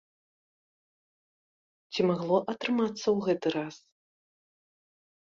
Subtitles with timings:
[1.93, 3.75] Ці магло атрымацца ў гэты раз?